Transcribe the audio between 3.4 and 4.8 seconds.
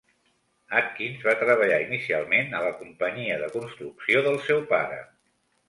de construcció del seu